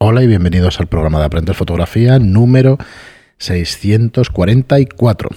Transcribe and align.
Hola 0.00 0.22
y 0.22 0.28
bienvenidos 0.28 0.78
al 0.78 0.86
programa 0.86 1.18
de 1.18 1.24
Aprender 1.24 1.56
Fotografía 1.56 2.20
número 2.20 2.78
644. 3.38 5.30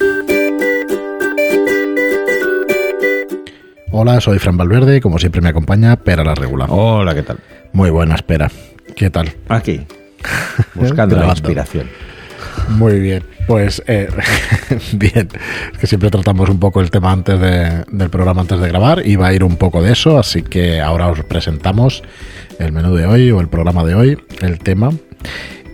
Hola, 3.92 4.22
soy 4.22 4.38
Fran 4.38 4.58
Valverde 4.58 4.98
y 4.98 5.02
como 5.02 5.18
siempre 5.18 5.42
me 5.42 5.50
acompaña 5.50 5.96
Pera 5.96 6.24
la 6.24 6.36
Regular. 6.36 6.70
Hola, 6.72 7.16
¿qué 7.16 7.24
tal? 7.24 7.40
Muy 7.74 7.90
buena, 7.90 8.14
espera. 8.14 8.52
¿Qué 8.96 9.10
tal? 9.10 9.34
Aquí, 9.50 9.82
buscando 10.76 11.16
la 11.16 11.30
inspiración. 11.30 11.90
Muy 12.70 13.00
bien, 13.00 13.24
pues 13.48 13.84
eh, 13.88 14.10
bien, 14.94 15.30
que 15.80 15.88
siempre 15.88 16.10
tratamos 16.10 16.50
un 16.50 16.60
poco 16.60 16.82
el 16.82 16.90
tema 16.90 17.12
antes 17.12 17.40
del 17.40 18.10
programa, 18.10 18.42
antes 18.42 18.60
de 18.60 18.68
grabar, 18.68 19.06
y 19.06 19.16
va 19.16 19.28
a 19.28 19.34
ir 19.34 19.44
un 19.44 19.58
poco 19.58 19.82
de 19.82 19.92
eso, 19.92 20.18
así 20.18 20.42
que 20.42 20.80
ahora 20.80 21.08
os 21.08 21.24
presentamos 21.24 22.04
el 22.60 22.72
menú 22.72 22.96
de 22.96 23.06
hoy 23.06 23.32
o 23.32 23.40
el 23.42 23.48
programa 23.48 23.84
de 23.84 23.96
hoy, 23.96 24.18
el 24.42 24.60
tema. 24.60 24.92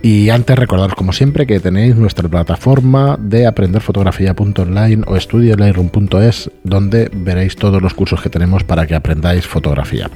Y 0.00 0.30
antes 0.30 0.56
recordaros 0.56 0.94
como 0.94 1.12
siempre 1.12 1.46
que 1.46 1.58
tenéis 1.58 1.96
nuestra 1.96 2.28
plataforma 2.28 3.16
de 3.20 3.46
aprenderfotografía.online 3.46 5.02
o 5.06 5.16
estudiolightroom.es 5.16 6.50
donde 6.62 7.10
veréis 7.12 7.56
todos 7.56 7.82
los 7.82 7.94
cursos 7.94 8.22
que 8.22 8.30
tenemos 8.30 8.62
para 8.62 8.86
que 8.86 8.94
aprendáis 8.94 9.46
fotografía. 9.46 10.08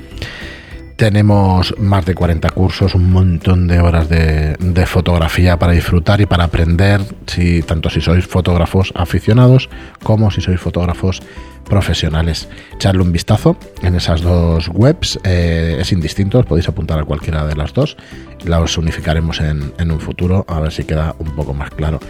Tenemos 0.97 1.75
más 1.79 2.05
de 2.05 2.15
40 2.15 2.51
cursos, 2.51 2.95
un 2.95 3.11
montón 3.11 3.67
de 3.67 3.81
horas 3.81 4.09
de, 4.09 4.57
fotografía 4.87 5.59
para 5.59 5.73
disfrutar 5.73 6.21
y 6.21 6.27
para 6.27 6.45
aprender, 6.45 7.01
si, 7.27 7.63
tanto 7.63 7.89
si 7.89 8.01
sois 8.01 8.27
fotógrafos 8.27 8.93
aficionados 8.95 9.71
como 10.03 10.31
si 10.31 10.41
sois 10.41 10.61
fotógrafos 10.61 11.23
profesionales. 11.65 12.49
Echarle 12.75 13.03
un 13.03 13.13
vistazo 13.13 13.57
en 13.83 13.95
esas 13.95 14.21
dos 14.21 14.69
webs, 14.69 15.19
eh, 15.25 15.79
es 15.81 15.93
indistinto, 15.93 16.39
os 16.39 16.47
podéis 16.47 16.69
apuntar 16.69 16.99
a 16.99 17.05
cualquiera 17.05 17.47
de 17.47 17.57
las 17.57 17.73
dos, 17.73 17.97
las 18.45 18.77
unificaremos 18.77 19.41
en, 19.41 19.73
en 19.79 19.91
un 19.91 20.01
futuro, 20.01 20.45
a 20.49 20.61
ver 20.61 20.73
si 20.73 20.85
queda 20.85 21.15
un 21.19 21.35
poco 21.35 21.55
más 21.55 21.71
claro. 21.71 22.01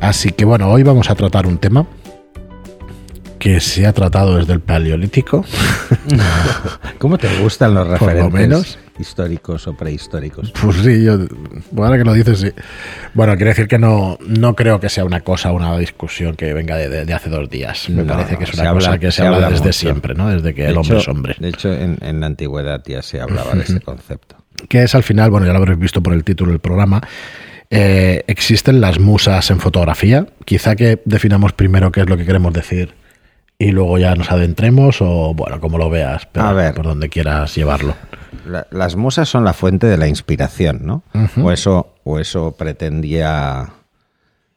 Así 0.00 0.32
que 0.32 0.44
bueno, 0.44 0.70
hoy 0.70 0.82
vamos 0.82 1.10
a 1.10 1.14
tratar 1.14 1.46
un 1.46 1.58
tema 1.58 1.86
que 3.46 3.60
se 3.60 3.86
ha 3.86 3.92
tratado 3.92 4.38
desde 4.38 4.54
el 4.54 4.60
Paleolítico. 4.60 5.44
¿Cómo 6.98 7.16
te 7.16 7.28
gustan 7.38 7.74
los 7.74 7.86
referentes 7.86 8.32
menos. 8.32 8.78
históricos 8.98 9.68
o 9.68 9.76
prehistóricos? 9.76 10.52
Pues 10.60 10.78
sí, 10.78 11.04
yo, 11.04 11.16
ahora 11.76 11.96
que 11.96 12.02
lo 12.02 12.12
dices, 12.12 12.40
sí. 12.40 12.50
Bueno, 13.14 13.36
quiere 13.36 13.50
decir 13.50 13.68
que 13.68 13.78
no, 13.78 14.18
no 14.26 14.56
creo 14.56 14.80
que 14.80 14.88
sea 14.88 15.04
una 15.04 15.20
cosa, 15.20 15.52
una 15.52 15.78
discusión 15.78 16.34
que 16.34 16.52
venga 16.54 16.76
de, 16.76 17.14
hace 17.14 17.30
dos 17.30 17.48
días. 17.48 17.88
Me 17.88 18.02
parece 18.02 18.36
que 18.36 18.42
es 18.42 18.54
una 18.54 18.72
cosa 18.72 18.98
que 18.98 19.12
se, 19.12 19.24
habla, 19.24 19.48
desde 19.48 19.72
siempre, 19.72 20.14
¿no? 20.14 20.28
Desde 20.28 20.52
que 20.52 20.66
el 20.66 20.76
hombre 20.76 20.98
es 20.98 21.06
hombre. 21.06 21.36
De 21.38 21.50
hecho, 21.50 21.72
en, 21.72 22.18
la 22.18 22.26
antigüedad 22.26 22.82
ya 22.84 23.00
se 23.00 23.20
hablaba 23.20 23.52
de 23.54 23.62
ese 23.62 23.78
concepto. 23.78 24.38
Que 24.68 24.82
es 24.82 24.94
al 24.96 25.04
final, 25.04 25.30
bueno, 25.30 25.46
ya 25.46 25.52
lo 25.52 25.58
habréis 25.58 25.78
visto 25.78 26.02
por 26.02 26.14
el 26.14 26.24
título 26.24 26.50
del 26.50 26.58
programa, 26.58 27.00
eh, 27.70 28.24
existen 28.26 28.80
las 28.80 28.98
musas 28.98 29.52
en 29.52 29.60
fotografía. 29.60 30.26
Quizá 30.44 30.74
que 30.74 31.00
definamos 31.04 31.52
primero 31.52 31.92
qué 31.92 32.00
es 32.00 32.08
lo 32.08 32.16
que 32.16 32.24
queremos 32.24 32.52
decir 32.52 33.05
y 33.58 33.70
luego 33.70 33.98
ya 33.98 34.14
nos 34.14 34.30
adentremos 34.30 34.98
o 35.00 35.32
bueno, 35.34 35.60
como 35.60 35.78
lo 35.78 35.88
veas, 35.88 36.26
pero 36.26 36.74
por 36.74 36.86
donde 36.86 37.08
quieras 37.08 37.54
llevarlo. 37.54 37.94
las 38.70 38.96
musas 38.96 39.28
son 39.28 39.44
la 39.44 39.52
fuente 39.52 39.86
de 39.86 39.96
la 39.96 40.08
inspiración, 40.08 40.80
¿no? 40.82 41.02
O 41.42 41.50
eso 41.50 41.94
o 42.04 42.18
eso 42.18 42.54
pretendía 42.56 43.70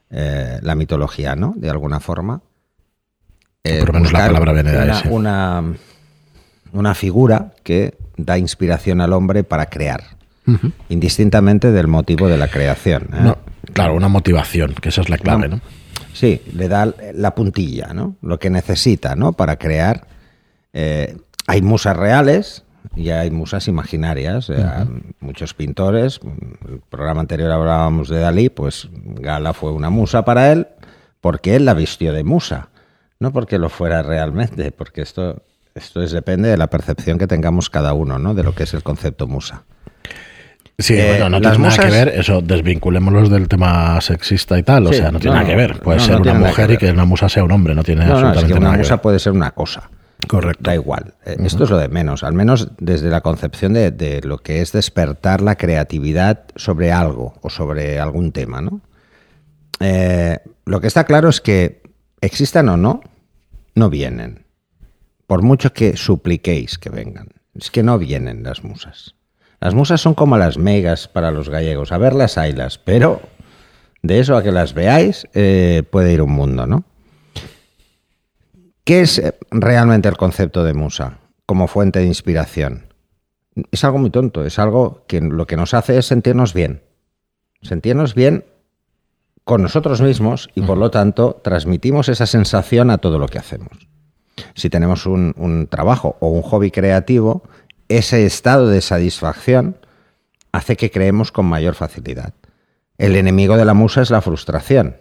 eh, 0.10 0.60
la 0.62 0.76
mitología, 0.76 1.36
¿no? 1.36 1.54
De 1.56 1.70
alguna 1.70 2.00
forma. 2.00 2.42
por 3.64 3.88
lo 3.88 3.94
menos 3.94 4.12
la 4.12 4.28
palabra 4.28 4.54
viene 4.54 4.72
de 4.72 4.84
una, 4.84 5.04
una, 5.10 5.64
una, 6.74 6.96
figura 6.96 7.54
que 7.64 7.98
da 8.18 8.38
inspiración 8.38 9.02
al 9.02 9.14
hombre 9.14 9.44
para 9.44 9.68
crear, 9.68 10.04
indistintamente 10.90 11.72
del 11.72 11.88
motivo 11.88 12.28
de 12.28 12.38
la 12.38 12.50
creación. 12.50 13.10
¿eh? 13.14 13.34
claro, 13.74 13.94
una 13.94 14.10
motivación, 14.10 14.74
que 14.74 14.90
esa 14.90 15.02
es 15.02 15.10
la 15.10 15.18
clave, 15.18 15.48
¿no? 15.48 15.62
Sí, 16.14 16.42
le 16.54 16.68
da 16.68 16.94
la 17.14 17.36
puntilla, 17.36 17.94
¿no? 17.94 18.16
Lo 18.22 18.40
que 18.40 18.50
necesita, 18.50 19.16
¿no? 19.16 19.34
Para 19.34 19.58
crear. 19.58 20.08
Eh, 20.74 21.18
hay 21.48 21.62
musas 21.62 21.96
reales 21.96 22.64
y 22.96 23.10
hay 23.10 23.32
musas 23.32 23.68
imaginarias. 23.68 24.52
Muchos 25.20 25.54
pintores, 25.54 26.20
el 26.68 26.82
programa 26.90 27.22
anterior 27.22 27.52
hablábamos 27.52 28.10
de 28.10 28.20
Dalí, 28.20 28.50
pues 28.50 28.90
Gala 28.94 29.54
fue 29.54 29.72
una 29.72 29.90
musa 29.90 30.26
para 30.26 30.52
él 30.52 30.68
porque 31.22 31.56
él 31.56 31.66
la 31.66 31.74
vistió 31.74 32.14
de 32.14 32.24
musa, 32.24 32.70
no 33.20 33.32
porque 33.32 33.58
lo 33.58 33.70
fuera 33.70 34.02
realmente, 34.02 34.72
porque 34.72 35.02
esto, 35.02 35.44
esto 35.76 36.02
es, 36.02 36.12
depende 36.12 36.50
de 36.50 36.58
la 36.58 36.68
percepción 36.68 37.18
que 37.18 37.28
tengamos 37.28 37.70
cada 37.70 37.94
uno, 37.94 38.20
¿no? 38.20 38.34
De 38.34 38.44
lo 38.44 38.56
que 38.56 38.64
es 38.64 38.74
el 38.74 38.84
concepto 38.84 39.28
musa. 39.28 39.64
Sí, 40.80 40.96
eh, 40.96 41.08
bueno, 41.10 41.30
no 41.30 41.42
tiene 41.42 41.58
nada 41.58 41.78
que 41.78 41.92
ver, 41.92 42.08
eso, 42.08 42.42
desvinculémoslos 42.42 43.30
del 43.30 43.50
tema 43.50 44.00
sexista 44.00 44.58
y 44.58 44.64
tal, 44.64 44.88
o 44.88 44.94
sea, 44.94 45.12
no 45.12 45.20
tiene 45.20 45.36
nada 45.36 45.48
que 45.48 45.56
ver. 45.56 45.80
Puede 45.80 46.00
ser 46.00 46.22
una 46.22 46.34
mujer 46.34 46.72
y 46.72 46.78
que 46.78 46.90
una 46.90 47.04
musa 47.04 47.28
sea 47.28 47.44
un 47.44 47.52
hombre, 47.52 47.76
no 47.76 47.84
tiene 47.84 48.06
absolutamente 48.06 48.48
es 48.48 48.54
que 48.54 48.60
una 48.60 48.72
musa 48.72 49.02
puede 49.02 49.20
ser 49.20 49.34
una 49.34 49.52
cosa. 49.52 49.90
Correcto. 50.28 50.64
Da 50.64 50.76
igual. 50.76 51.16
Eh, 51.26 51.38
esto 51.44 51.66
es 51.66 51.70
lo 51.70 51.78
de 51.78 51.90
menos, 51.90 52.24
al 52.24 52.34
menos 52.34 52.70
desde 52.78 53.10
la 53.10 53.22
concepción 53.22 53.74
de, 53.74 54.22
lo 54.24 54.38
que 54.38 54.62
es 54.62 54.72
despertar 54.72 55.42
la 55.42 55.56
creatividad 55.56 56.46
sobre 56.56 56.92
algo 56.92 57.34
o 57.42 57.50
sobre 57.50 58.00
algún 58.00 58.32
tema, 58.32 58.62
¿no? 58.62 58.82
Eh, 59.82 60.40
lo 60.66 60.82
que 60.82 60.88
está 60.88 61.06
claro 61.06 61.30
es 61.30 61.42
que 61.42 61.82
existan 62.22 62.70
o 62.70 62.78
no, 62.78 63.02
no 63.76 63.90
vienen. 63.90 64.46
Por 65.28 65.42
mucho 65.42 65.74
que 65.74 65.96
supliquéis 65.96 66.78
que 66.78 66.90
vengan. 66.90 67.30
Es 67.54 67.70
que 67.70 67.84
no 67.84 67.98
vienen 67.98 68.44
las 68.44 68.64
musas. 68.64 69.16
Las 69.62 69.74
musas 69.74 70.00
son 70.00 70.14
como 70.14 70.38
las 70.38 70.58
megas 70.58 71.08
para 71.08 71.32
los 71.32 71.50
gallegos. 71.50 71.92
A 71.92 71.98
verlas 71.98 72.38
haylas, 72.38 72.78
pero 72.78 73.22
de 74.02 74.20
eso 74.20 74.38
a 74.38 74.44
que 74.44 74.52
las 74.52 74.74
veáis 74.74 75.28
eh, 75.34 75.84
puede 75.90 76.14
ir 76.14 76.22
un 76.22 76.32
mundo, 76.32 76.66
¿no? 76.66 76.86
¿Qué 78.86 79.02
es 79.02 79.20
eh, 79.20 79.38
realmente 79.52 80.08
el 80.08 80.18
concepto 80.18 80.64
de 80.64 80.74
musa 80.74 81.20
como 81.46 81.68
fuente 81.68 82.00
de 82.00 82.06
inspiración? 82.06 82.94
Es 83.72 83.84
algo 83.84 83.98
muy 83.98 84.10
tonto, 84.10 84.46
es 84.46 84.58
algo 84.60 85.04
que 85.08 85.20
lo 85.20 85.46
que 85.46 85.58
nos 85.58 85.74
hace 85.74 85.98
es 85.98 86.06
sentirnos 86.06 86.54
bien. 86.54 86.84
Sentirnos 87.62 88.16
bien 88.16 88.46
con 89.44 89.62
nosotros 89.62 90.02
mismos 90.02 90.50
y 90.56 90.62
por 90.62 90.78
lo 90.78 90.92
tanto 90.92 91.42
transmitimos 91.44 92.08
esa 92.08 92.26
sensación 92.26 92.92
a 92.92 93.00
todo 93.00 93.20
lo 93.20 93.28
que 93.28 93.40
hacemos. 93.40 93.90
Si 94.54 94.70
tenemos 94.70 95.06
un 95.06 95.68
trabajo 95.70 96.16
o 96.22 96.30
un 96.30 96.44
hobby 96.44 96.72
creativo, 96.72 97.44
ese 97.90 98.26
estado 98.26 98.68
de 98.68 98.82
satisfacción 98.82 99.78
hace 100.52 100.78
que 100.78 100.92
creemos 100.92 101.32
con 101.32 101.48
mayor 101.48 101.76
facilidad. 101.76 102.34
El 102.98 103.16
enemigo 103.16 103.58
de 103.58 103.66
la 103.66 103.74
musa 103.74 104.02
es 104.02 104.12
la 104.12 104.22
frustración. 104.22 104.98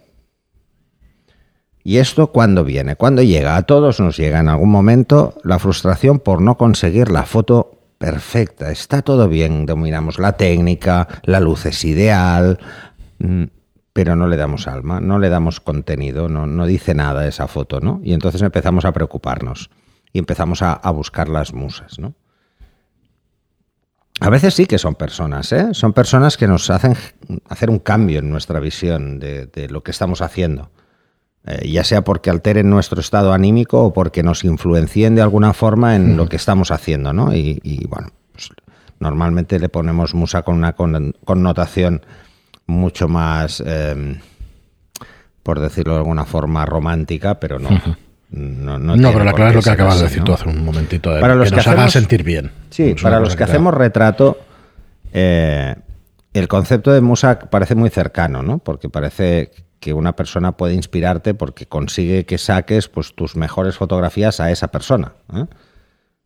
¿Y 1.84 1.99
esto 1.99 2.32
cuándo 2.32 2.65
viene? 2.65 2.97
¿Cuándo 2.97 3.22
llega? 3.22 3.56
A 3.56 3.62
todos 3.62 4.00
nos 4.00 4.16
llega 4.16 4.41
en 4.41 4.49
algún 4.49 4.71
momento 4.71 5.34
la 5.44 5.59
frustración 5.59 6.19
por 6.19 6.41
no 6.41 6.56
conseguir 6.56 7.10
la 7.10 7.25
foto 7.25 7.78
perfecta. 7.99 8.71
Está 8.71 9.03
todo 9.03 9.28
bien, 9.28 9.66
dominamos 9.66 10.19
la 10.19 10.32
técnica, 10.32 11.09
la 11.25 11.41
luz 11.41 11.66
es 11.66 11.84
ideal, 11.84 12.59
mm, 13.19 13.44
pero 13.93 14.16
no 14.16 14.28
le 14.28 14.37
damos 14.37 14.69
alma, 14.69 15.00
no 15.00 15.19
le 15.19 15.28
damos 15.28 15.60
contenido, 15.60 16.28
no, 16.28 16.47
no 16.47 16.66
dice 16.66 16.94
nada 16.94 17.26
esa 17.26 17.49
foto, 17.49 17.81
¿no? 17.81 18.00
Y 18.05 18.12
entonces 18.12 18.43
empezamos 18.43 18.84
a 18.84 18.93
preocuparnos 18.93 19.70
y 20.12 20.19
empezamos 20.19 20.62
a 20.62 20.91
buscar 20.91 21.28
las 21.28 21.53
musas, 21.53 21.99
¿no? 21.99 22.15
A 24.21 24.31
veces 24.31 24.55
sí 24.55 24.67
que 24.67 24.79
son 24.79 24.95
personas, 24.95 25.53
¿eh? 25.53 25.69
son 25.73 25.93
personas 25.93 26.37
que 26.37 26.49
nos 26.49 26.71
hacen 26.71 26.97
hacer 27.49 27.71
un 27.71 27.79
cambio 27.79 28.19
en 28.19 28.31
nuestra 28.31 28.59
visión 28.59 29.19
de, 29.21 29.69
lo 29.71 29.83
que 29.83 29.93
estamos 29.93 30.23
haciendo, 30.23 30.71
eh, 31.47 31.71
ya 31.71 31.84
sea 31.84 32.03
porque 32.03 32.31
alteren 32.31 32.69
nuestro 32.69 33.01
estado 33.01 33.33
anímico 33.33 33.84
o 33.84 33.93
porque 33.93 34.23
nos 34.23 34.45
influencien 34.45 35.15
de 35.15 35.23
alguna 35.23 35.53
forma 35.53 35.95
en 35.95 36.17
lo 36.17 36.29
que 36.29 36.37
estamos 36.37 36.71
haciendo, 36.71 37.12
¿no? 37.12 37.33
Y, 37.34 37.87
bueno, 37.89 38.09
pues, 38.33 38.51
normalmente 38.99 39.61
le 39.61 39.69
ponemos 39.69 40.15
musa 40.15 40.43
con 40.43 40.56
una 40.56 40.75
connotación 40.75 42.03
mucho 42.67 43.09
más, 43.09 43.62
em, 43.64 44.19
por 45.44 45.61
decirlo 45.61 45.93
de 45.94 45.99
alguna 46.00 46.25
forma, 46.25 46.67
romántica, 46.67 47.38
pero 47.38 47.59
no. 47.59 47.71
No, 48.30 49.12
pero 49.12 49.25
la 49.25 49.32
clave 49.32 49.50
es 49.50 49.56
lo 49.56 49.62
que 49.62 49.70
acabas 49.70 49.98
de 49.98 50.04
decir 50.04 50.22
tú 50.22 50.32
hace 50.32 50.48
un 50.48 50.64
momentito. 50.64 51.10
para 51.20 51.34
los 51.34 51.50
que, 51.50 51.56
nos 51.56 51.66
haga 51.66 51.88
sentir 51.88 52.22
bien. 52.22 52.52
Sí, 52.70 52.94
para 53.00 53.20
los 53.20 53.36
que, 53.36 53.44
hacemos 53.44 53.72
retrato, 53.75 54.38
eh, 55.12 55.75
el 56.34 56.48
concepto 56.48 56.92
de 56.92 57.00
musa 57.00 57.38
parece 57.38 57.75
muy 57.75 57.90
cercano, 57.90 58.42
¿no? 58.42 58.58
Porque 58.58 58.88
parece 58.90 59.50
que 59.80 59.92
una 59.92 60.14
persona 60.14 60.52
puede 60.52 60.75
inspirarte 60.75 61.34
porque 61.34 61.66
consigue 61.66 62.26
que 62.26 62.38
saques 62.38 62.88
pues, 62.88 63.14
tus 63.14 63.36
mejores 63.36 63.76
fotografías 63.76 64.40
a 64.40 64.50
esa 64.50 64.69
persona. 64.69 65.12
¿eh? 65.32 65.46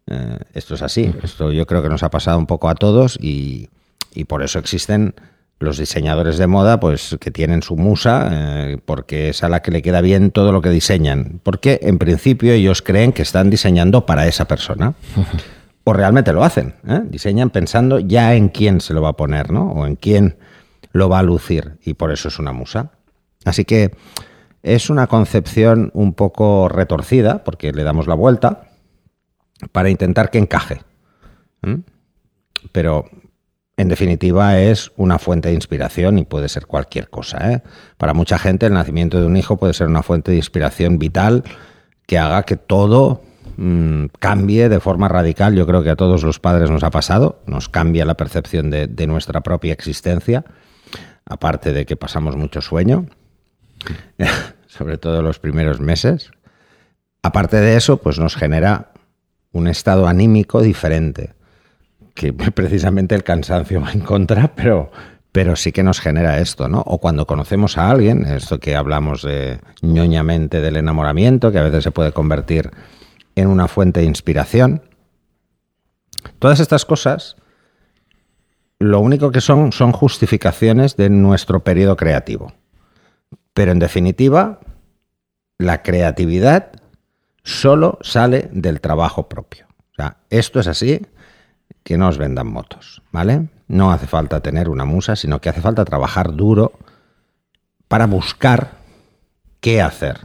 Eh, 0.06 0.38
esto 0.54 0.75
es 0.75 0.82
así. 0.82 1.14
Esto 1.22 1.52
yo 1.52 1.66
creo 1.66 1.82
que 1.82 1.88
nos 1.88 2.02
ha 2.02 2.10
pasado 2.10 2.38
un 2.38 2.46
poco 2.46 2.69
a 2.69 2.75
todos 2.75 3.19
y, 3.20 3.69
y 4.14 4.25
por 4.25 4.43
eso 4.43 4.58
existen 4.58 5.14
los 5.62 5.79
diseñadores 5.79 6.38
de 6.38 6.47
moda, 6.47 6.81
pues 6.81 7.17
que 7.20 7.31
tienen 7.31 7.62
su 7.62 7.76
musa, 7.76 8.29
eh, 8.32 8.79
porque 8.85 9.31
es 9.31 9.43
a 9.43 9.49
la 9.49 9.62
que 9.62 9.70
le 9.70 9.82
queda 9.82 10.00
bien 10.00 10.31
todo 10.31 10.53
lo 10.53 10.61
que 10.61 10.70
diseñan. 10.70 11.41
Porque 11.43 11.81
en 11.82 11.99
principio 11.99 12.53
ellos 12.53 12.82
creen 12.82 13.12
que 13.12 13.23
están 13.23 13.50
diseñando 13.50 14.06
para 14.06 14.26
esa 14.26 14.47
persona. 14.47 14.94
o 15.85 15.93
realmente 15.93 16.32
lo 16.32 16.44
hacen. 16.44 16.75
¿eh? 16.87 17.00
Diseñan 17.05 17.50
pensando 17.50 17.99
ya 17.99 18.35
en 18.35 18.49
quién 18.49 18.81
se 18.81 18.94
lo 18.94 19.03
va 19.03 19.11
a 19.11 19.17
poner, 19.17 19.50
¿no? 19.50 19.73
O 19.73 19.87
en 19.87 19.97
quién 19.97 20.37
lo 20.93 21.09
va 21.09 21.20
a 21.20 21.23
lucir. 21.23 21.79
Y 21.85 21.94
por 21.94 22.12
eso 22.12 22.29
es 22.29 22.38
una 22.38 22.53
musa. 22.53 22.93
Así 23.44 23.64
que 23.64 23.93
es 24.62 24.91
una 24.91 25.09
concepción 25.09 25.91
un 25.94 26.14
poco 26.14 26.69
retorcida, 26.69 27.43
porque 27.43 27.73
le 27.73 27.82
damos 27.82 28.06
la 28.06 28.14
vuelta, 28.14 28.69
para 29.73 29.91
intentar 29.91 30.31
que 30.31 30.38
encaje. 30.38 30.82
Pero 32.70 33.06
en 33.82 33.88
definitiva 33.88 34.58
es 34.61 34.93
una 34.96 35.19
fuente 35.19 35.49
de 35.49 35.55
inspiración 35.55 36.19
y 36.19 36.25
puede 36.25 36.49
ser 36.49 36.67
cualquier 36.67 37.11
cosa. 37.11 37.52
¿eh? 37.52 37.62
Para 37.99 38.14
mucha 38.14 38.38
gente 38.38 38.67
el 38.67 38.73
nacimiento 38.73 39.20
de 39.20 39.26
un 39.26 39.37
hijo 39.37 39.56
puede 39.56 39.75
ser 39.75 39.88
una 39.88 40.02
fuente 40.02 40.31
de 40.31 40.37
inspiración 40.37 40.99
vital 40.99 41.43
que 42.06 42.17
haga 42.17 42.44
que 42.44 42.56
todo 42.56 43.23
mm, 43.56 44.06
cambie 44.20 44.69
de 44.69 44.79
forma 44.79 45.08
radical. 45.08 45.56
Yo 45.56 45.67
creo 45.67 45.82
que 45.82 45.90
a 45.90 45.96
todos 45.96 46.23
los 46.23 46.38
padres 46.38 46.70
nos 46.70 46.84
ha 46.84 46.90
pasado, 46.90 47.43
nos 47.46 47.69
cambia 47.69 48.05
la 48.05 48.17
percepción 48.17 48.70
de, 48.70 48.87
de 48.87 49.06
nuestra 49.08 49.40
propia 49.40 49.73
existencia, 49.73 50.44
aparte 51.25 51.73
de 51.73 51.85
que 51.85 51.96
pasamos 51.96 52.37
mucho 52.37 52.61
sueño, 52.61 53.06
sobre 54.69 54.96
todo 54.96 55.23
los 55.23 55.40
primeros 55.40 55.81
meses. 55.81 56.31
Aparte 57.23 57.56
de 57.56 57.76
eso, 57.76 57.96
pues 57.96 58.20
nos 58.20 58.37
genera 58.37 58.93
un 59.50 59.67
estado 59.67 60.06
anímico 60.06 60.62
diferente 60.62 61.35
que 62.14 62.32
precisamente 62.55 63.14
el 63.14 63.25
cansancio 63.25 63.81
va 63.81 63.93
en 63.93 64.00
contra, 64.00 64.55
pero, 64.55 64.91
pero 65.32 65.56
sí 65.56 65.73
que 65.73 65.82
nos 65.82 66.00
genera 66.00 66.38
esto, 66.38 66.69
¿no? 66.69 66.81
O 66.87 66.99
cuando 66.99 67.26
conocemos 67.26 67.79
a 67.79 67.91
alguien, 67.91 68.25
esto 68.25 68.61
que 68.61 68.76
hablamos 68.76 69.23
de 69.23 69.61
ñoñamente 69.81 70.61
del 70.61 70.76
enamoramiento, 70.76 71.53
que 71.53 71.59
a 71.59 71.62
veces 71.62 71.85
se 71.85 71.91
puede 71.91 72.12
convertir 72.12 72.70
en 73.35 73.49
una 73.49 73.69
fuente 73.69 74.00
de 74.00 74.06
inspiración. 74.06 74.82
Todas 76.38 76.61
estas 76.61 76.85
cosas, 76.85 77.37
lo 78.79 79.00
único 79.00 79.31
que 79.31 79.41
son 79.41 79.73
son 79.73 79.93
justificaciones 79.93 80.97
de 80.97 81.09
nuestro 81.09 81.64
periodo 81.64 81.97
creativo. 81.97 82.53
Pero 83.55 83.73
en 83.73 83.79
definitiva, 83.79 84.61
la 85.59 85.82
creatividad 85.82 86.73
solo 87.44 87.99
sale 88.03 88.49
del 88.53 88.81
trabajo 88.81 89.29
propio. 89.29 89.67
O 89.93 89.94
sea, 89.97 90.19
esto 90.31 90.61
es 90.61 90.67
así 90.67 91.03
que 91.84 91.99
no 91.99 92.08
os 92.08 92.19
vendan 92.19 92.46
motos, 92.46 93.02
¿vale? 93.11 93.49
No 93.69 93.93
hace 93.93 94.06
falta 94.06 94.40
tener 94.40 94.69
una 94.69 94.84
musa, 94.84 95.17
sino 95.17 95.40
que 95.40 95.49
hace 95.49 95.61
falta 95.61 95.84
trabajar 95.84 96.34
duro 96.34 96.73
para 97.88 98.06
buscar 98.06 98.73
qué 99.61 99.82
hacer. 99.82 100.20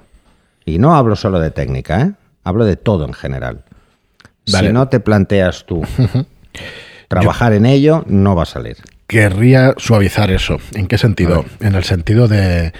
Y 0.65 0.80
no 0.80 0.95
hablo 0.95 1.15
solo 1.15 1.39
de 1.39 1.51
técnica, 1.51 2.01
¿eh? 2.01 2.12
Hablo 2.44 2.65
de 2.65 2.75
todo 2.75 3.06
en 3.06 3.13
general. 3.13 3.63
Si 4.45 4.69
no 4.69 4.88
te 4.88 5.00
planteas 5.00 5.65
tú 5.65 5.81
trabajar 7.07 7.54
en 7.54 7.65
ello, 7.65 8.03
no 8.07 8.36
va 8.36 8.44
a 8.44 8.45
salir. 8.45 8.77
Querría 9.07 9.74
suavizar 9.77 10.31
eso. 10.31 10.57
¿En 10.74 10.88
qué 10.88 10.98
sentido? 10.98 11.45
En 11.60 11.75
el 11.75 11.83
sentido 11.83 12.27
de 12.27 12.74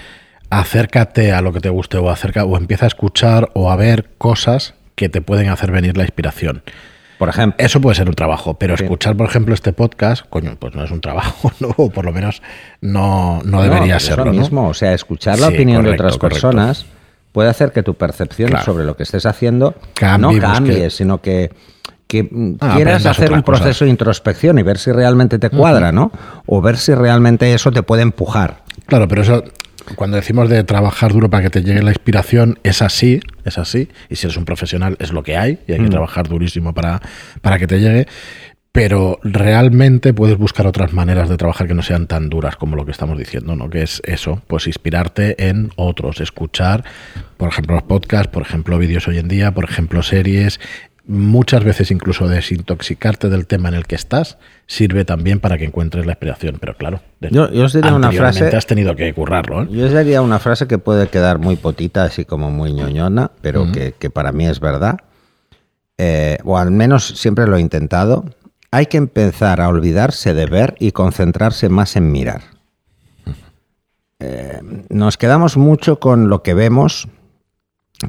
acércate 0.50 1.32
a 1.32 1.42
lo 1.42 1.52
que 1.52 1.60
te 1.60 1.68
guste 1.68 1.98
o 1.98 2.10
acerca 2.10 2.44
o 2.44 2.56
empieza 2.56 2.86
a 2.86 2.88
escuchar 2.88 3.50
o 3.54 3.70
a 3.70 3.76
ver 3.76 4.10
cosas 4.18 4.74
que 4.94 5.08
te 5.08 5.20
pueden 5.20 5.48
hacer 5.48 5.70
venir 5.70 5.96
la 5.96 6.04
inspiración. 6.04 6.62
Por 7.18 7.28
ejemplo. 7.28 7.64
Eso 7.64 7.80
puede 7.80 7.96
ser 7.96 8.08
un 8.08 8.14
trabajo, 8.14 8.54
pero 8.54 8.74
escuchar, 8.74 9.16
por 9.16 9.28
ejemplo, 9.28 9.52
este 9.52 9.72
podcast, 9.72 10.24
coño, 10.28 10.56
pues 10.58 10.74
no 10.74 10.84
es 10.84 10.90
un 10.90 11.00
trabajo, 11.00 11.52
¿no? 11.60 11.74
o 11.76 11.90
por 11.90 12.04
lo 12.04 12.12
menos 12.12 12.42
no, 12.80 13.40
no 13.44 13.62
debería 13.62 13.98
ser. 13.98 14.18
lo 14.18 14.32
mismo, 14.32 14.68
o 14.68 14.74
sea, 14.74 14.94
escuchar 14.94 15.38
la 15.38 15.48
opinión 15.48 15.82
de 15.84 15.90
otras 15.90 16.16
personas 16.16 16.86
puede 17.32 17.50
hacer 17.50 17.72
que 17.72 17.82
tu 17.82 17.94
percepción 17.94 18.50
sobre 18.64 18.84
lo 18.84 18.96
que 18.96 19.02
estés 19.02 19.26
haciendo 19.26 19.74
no 20.18 20.38
cambie, 20.40 20.90
sino 20.90 21.20
que, 21.20 21.52
que 22.06 22.56
ah, 22.60 22.74
quieras 22.76 23.04
hacer 23.06 23.32
un 23.32 23.42
proceso 23.42 23.84
de 23.84 23.90
introspección 23.90 24.58
y 24.58 24.62
ver 24.62 24.78
si 24.78 24.92
realmente 24.92 25.38
te 25.38 25.50
cuadra, 25.50 25.92
¿no? 25.92 26.10
O 26.46 26.62
ver 26.62 26.78
si 26.78 26.94
realmente 26.94 27.52
eso 27.52 27.70
te 27.70 27.82
puede 27.82 28.02
empujar. 28.02 28.62
Claro, 28.86 29.06
pero 29.08 29.22
eso 29.22 29.44
cuando 29.94 30.16
decimos 30.16 30.48
de 30.48 30.64
trabajar 30.64 31.12
duro 31.12 31.30
para 31.30 31.44
que 31.44 31.50
te 31.50 31.62
llegue 31.62 31.82
la 31.82 31.90
inspiración, 31.90 32.58
es 32.62 32.82
así, 32.82 33.20
es 33.44 33.58
así. 33.58 33.88
Y 34.08 34.16
si 34.16 34.26
eres 34.26 34.36
un 34.36 34.44
profesional, 34.44 34.96
es 34.98 35.12
lo 35.12 35.22
que 35.22 35.36
hay 35.36 35.58
y 35.66 35.72
hay 35.72 35.78
que 35.78 35.86
mm. 35.86 35.90
trabajar 35.90 36.28
durísimo 36.28 36.74
para, 36.74 37.00
para 37.40 37.58
que 37.58 37.66
te 37.66 37.80
llegue. 37.80 38.06
Pero 38.70 39.18
realmente 39.22 40.12
puedes 40.12 40.36
buscar 40.36 40.66
otras 40.66 40.92
maneras 40.92 41.28
de 41.28 41.36
trabajar 41.36 41.66
que 41.66 41.74
no 41.74 41.82
sean 41.82 42.06
tan 42.06 42.28
duras 42.28 42.56
como 42.56 42.76
lo 42.76 42.84
que 42.84 42.92
estamos 42.92 43.18
diciendo, 43.18 43.56
¿no? 43.56 43.70
Que 43.70 43.82
es 43.82 44.02
eso, 44.04 44.42
pues 44.46 44.66
inspirarte 44.66 45.48
en 45.48 45.70
otros, 45.76 46.20
escuchar, 46.20 46.84
por 47.38 47.48
ejemplo, 47.48 47.74
los 47.74 47.84
podcasts, 47.84 48.28
por 48.28 48.42
ejemplo, 48.42 48.78
vídeos 48.78 49.08
hoy 49.08 49.18
en 49.18 49.26
día, 49.26 49.52
por 49.52 49.64
ejemplo, 49.64 50.02
series, 50.02 50.60
muchas 51.08 51.64
veces 51.64 51.90
incluso 51.90 52.28
desintoxicarte 52.28 53.30
del 53.30 53.46
tema 53.46 53.70
en 53.70 53.74
el 53.74 53.86
que 53.86 53.94
estás 53.94 54.36
sirve 54.66 55.06
también 55.06 55.40
para 55.40 55.56
que 55.56 55.64
encuentres 55.64 56.04
la 56.04 56.12
inspiración. 56.12 56.58
Pero 56.60 56.76
claro, 56.76 57.00
yo, 57.20 57.50
yo 57.50 57.64
os 57.64 57.72
diría 57.72 57.94
una 57.94 58.12
frase. 58.12 58.54
Has 58.54 58.66
tenido 58.66 58.94
que 58.94 59.12
currarlo. 59.14 59.62
¿eh? 59.62 59.68
Yo 59.70 59.86
os 59.86 59.92
diría 59.92 60.20
una 60.20 60.38
frase 60.38 60.68
que 60.68 60.78
puede 60.78 61.08
quedar 61.08 61.38
muy 61.38 61.56
potita, 61.56 62.04
así 62.04 62.26
como 62.26 62.50
muy 62.50 62.72
ñoñona, 62.74 63.32
pero 63.40 63.66
que, 63.72 64.10
para 64.10 64.32
mí 64.32 64.46
es 64.46 64.60
verdad. 64.60 64.98
Eh, 65.96 66.38
o 66.44 66.58
al 66.58 66.70
menos 66.70 67.06
siempre 67.06 67.46
lo 67.46 67.56
he 67.56 67.60
intentado. 67.60 68.26
Hay 68.70 68.86
que 68.86 68.98
empezar 68.98 69.62
a 69.62 69.68
olvidarse 69.68 70.34
de 70.34 70.44
ver 70.44 70.76
y 70.78 70.92
concentrarse 70.92 71.70
más 71.70 71.96
en 71.96 72.12
mirar. 72.12 72.42
Eh, 74.20 74.60
nos 74.90 75.16
quedamos 75.16 75.56
mucho 75.56 76.00
con 76.00 76.28
lo 76.28 76.42
que 76.42 76.52
vemos 76.52 77.08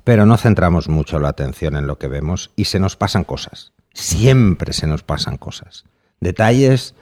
pero 0.03 0.25
no 0.25 0.37
centramos 0.37 0.87
mucho 0.87 1.19
la 1.19 1.29
atención 1.29 1.75
en 1.75 1.87
lo 1.87 1.97
que 1.97 2.07
vemos 2.07 2.51
y 2.55 2.65
se 2.65 2.79
nos 2.79 2.95
pasan 2.95 3.23
cosas. 3.23 3.73
Siempre 3.93 4.73
se 4.73 4.87
nos 4.87 5.03
pasan 5.03 5.37
cosas. 5.37 5.85
Detalles 6.19 6.93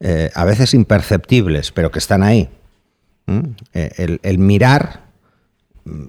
eh, 0.00 0.30
a 0.34 0.44
veces 0.44 0.74
imperceptibles, 0.74 1.72
pero 1.72 1.90
que 1.90 1.98
están 1.98 2.22
ahí. 2.22 2.50
¿Mm? 3.26 3.40
Eh, 3.72 4.18
el, 4.22 4.38
mirar, 4.38 5.04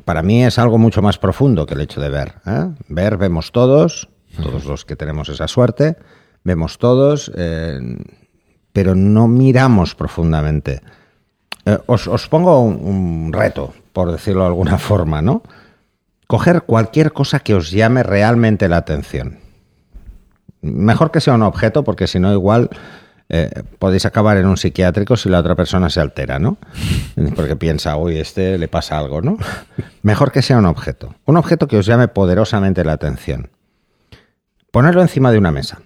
para 0.05 0.23
mí, 0.23 0.43
es 0.43 0.59
algo 0.59 0.77
mucho 0.77 1.01
más 1.01 1.17
profundo 1.17 1.65
que 1.65 1.75
el 1.75 1.81
hecho 1.81 2.01
de 2.01 2.09
ver. 2.09 2.35
¿eh? 2.45 2.69
Ver, 2.87 3.17
vemos 3.17 3.51
todos, 3.51 4.09
todos 4.41 4.65
los 4.65 4.85
que 4.85 4.95
tenemos 4.95 5.29
esa 5.29 5.47
suerte, 5.47 5.97
vemos 6.43 6.77
todos, 6.77 7.31
pero 8.73 8.95
no 8.95 9.27
miramos 9.27 9.95
profundamente. 9.95 10.81
Os, 11.87 12.27
pongo 12.27 12.61
un 12.61 13.31
reto, 13.33 13.73
por 13.93 14.11
decirlo 14.11 14.41
de 14.41 14.47
alguna 14.47 14.77
forma, 14.77 15.21
¿no? 15.21 15.41
Coger 16.27 16.63
cualquier 16.63 17.13
cosa 17.13 17.39
que 17.39 17.55
os 17.55 17.71
llame 17.71 18.03
realmente 18.03 18.67
la 18.69 18.77
atención. 18.77 19.39
Mejor 20.61 21.11
que 21.11 21.21
sea 21.21 21.33
un 21.33 21.43
objeto, 21.43 21.83
porque 21.83 22.07
si 22.07 22.19
no, 22.19 22.31
igual 22.33 22.69
eh, 23.29 23.63
podéis 23.79 24.05
acabar 24.05 24.37
en 24.37 24.45
un 24.45 24.57
psiquiátrico 24.57 25.15
si 25.15 25.29
la 25.29 25.39
otra 25.39 25.55
persona 25.55 25.89
se 25.89 26.01
altera, 26.01 26.39
¿no? 26.39 26.57
Porque 27.35 27.55
piensa, 27.55 27.95
uy, 27.97 28.17
este 28.17 28.57
le 28.57 28.67
pasa 28.67 28.97
algo, 28.97 29.21
¿no? 29.21 29.37
Mejor 30.01 30.31
que 30.31 30.41
sea 30.41 30.57
un 30.57 30.65
objeto. 30.65 31.15
Un 31.25 31.37
objeto 31.37 31.67
que 31.67 31.77
os 31.77 31.85
llame 31.85 32.07
poderosamente 32.07 32.83
la 32.83 32.93
atención. 32.93 33.49
Ponerlo 34.71 35.01
encima 35.01 35.31
de 35.31 35.37
una 35.37 35.51
mesa. 35.51 35.81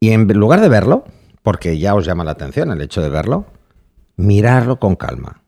Y 0.00 0.10
en 0.10 0.26
lugar 0.28 0.60
de 0.60 0.68
verlo, 0.68 1.04
porque 1.42 1.78
ya 1.78 1.94
os 1.94 2.04
llama 2.04 2.24
la 2.24 2.32
atención 2.32 2.70
el 2.70 2.80
hecho 2.80 3.00
de 3.00 3.08
verlo, 3.08 3.46
mirarlo 4.16 4.78
con 4.78 4.96
calma 4.96 5.43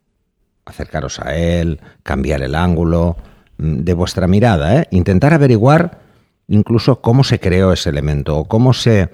acercaros 0.67 1.21
a 1.21 1.35
él, 1.37 1.81
cambiar 2.03 2.43
el 2.43 2.55
ángulo 2.55 3.17
mm, 3.57 3.79
de 3.79 3.95
vuestra 3.95 4.27
mirada, 4.27 4.77
¿eh? 4.77 4.89
intentar 4.91 5.33
averiguar 5.33 6.01
incluso 6.49 7.01
cómo 7.01 7.25
se 7.25 7.41
creó 7.41 7.73
ese 7.73 7.91
elemento 7.91 8.37
o 8.37 8.45
cómo 8.47 8.73
se 8.73 9.11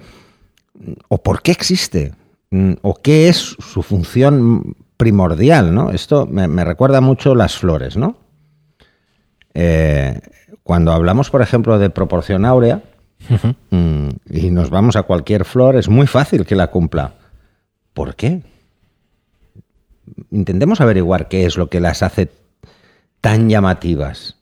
o 1.07 1.17
por 1.19 1.41
qué 1.41 1.51
existe 1.51 2.13
mm, 2.51 2.73
o 2.81 2.95
qué 2.95 3.29
es 3.29 3.55
su 3.59 3.83
función 3.83 4.75
primordial, 4.97 5.73
¿no? 5.73 5.91
Esto 5.91 6.25
me, 6.25 6.63
recuerda 6.63 7.01
mucho 7.01 7.35
las 7.35 7.57
flores, 7.57 7.97
¿no? 7.97 8.17
Eh, 9.53 10.19
cuando 10.63 10.91
hablamos, 10.91 11.29
por 11.29 11.41
ejemplo, 11.41 11.77
de 11.77 11.89
proporción 11.89 12.45
áurea 12.45 12.81
mm, 13.69 14.07
y 14.29 14.49
nos 14.49 14.69
vamos 14.69 14.95
a 14.95 15.03
cualquier 15.03 15.45
flor, 15.45 15.75
es 15.75 15.89
muy 15.89 16.07
fácil 16.07 16.45
que 16.45 16.55
la 16.55 16.67
cumpla. 16.67 17.15
¿Por 17.93 18.15
qué? 18.15 18.41
Intentemos 20.31 20.81
averiguar 20.81 21.27
qué 21.27 21.45
es 21.45 21.57
lo 21.57 21.69
que 21.69 21.79
las 21.79 22.03
hace 22.03 22.29
tan 23.21 23.49
llamativas 23.49 24.37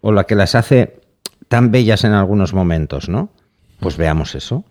o 0.00 0.12
lo 0.12 0.26
que 0.26 0.34
las 0.34 0.54
hace 0.54 1.00
tan 1.48 1.70
bellas 1.70 2.04
en 2.04 2.12
algunos 2.12 2.54
momentos, 2.54 3.08
¿no? 3.08 3.30
Pues 3.80 3.96
veamos 3.96 4.34
eso. 4.34 4.64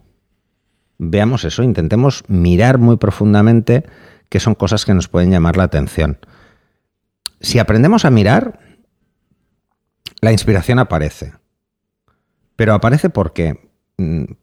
Veamos 0.97 1.43
eso, 1.43 1.63
intentemos 1.63 2.23
mirar 2.27 2.77
muy 2.77 2.97
profundamente 2.97 3.83
qué 4.29 4.39
son 4.39 4.55
cosas 4.55 4.85
que 4.85 4.93
nos 4.93 5.07
pueden 5.07 5.31
llamar 5.31 5.57
la 5.57 5.63
atención. 5.63 6.17
Si 7.41 7.59
aprendemos 7.59 8.05
a 8.05 8.11
mirar, 8.11 8.59
la 10.21 10.31
inspiración 10.31 10.79
aparece. 10.79 11.33
Pero 12.55 12.73
aparece 12.73 13.09
porque 13.09 13.64